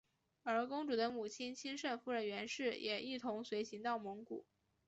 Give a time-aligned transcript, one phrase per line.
[0.41, 4.47] 而公主的母亲钦圣夫人袁氏也一同随行到蒙古。